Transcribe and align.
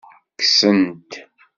Kksen-t. 0.39 1.11